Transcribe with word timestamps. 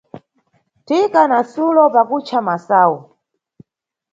Thika 0.85 1.21
na 1.31 1.39
Sulo 1.51 1.83
pakucha 1.93 2.37
masayu. 2.47 2.97